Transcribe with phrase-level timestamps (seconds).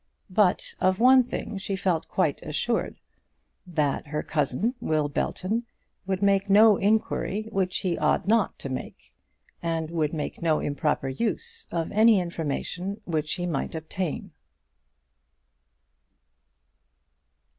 [0.31, 2.99] But of one thing she felt quite assured,
[3.67, 5.63] that her cousin, Will Belton,
[6.07, 9.13] would make no inquiry which he ought not to make;
[9.61, 14.31] and would make no improper use of any information which he might obtain.